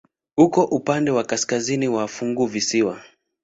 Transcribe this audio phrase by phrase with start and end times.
[0.37, 3.01] Uko upande wa kaskazini wa funguvisiwa.